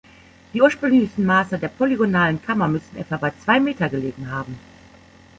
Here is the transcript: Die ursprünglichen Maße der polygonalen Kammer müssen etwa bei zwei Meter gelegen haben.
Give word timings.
Die 0.51 0.63
ursprünglichen 0.63 1.27
Maße 1.27 1.59
der 1.59 1.67
polygonalen 1.67 2.41
Kammer 2.41 2.67
müssen 2.67 2.97
etwa 2.97 3.17
bei 3.17 3.31
zwei 3.45 3.59
Meter 3.59 3.87
gelegen 3.87 4.31
haben. 4.31 4.57